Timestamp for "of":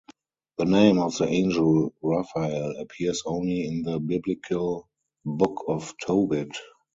0.97-1.15, 5.67-5.93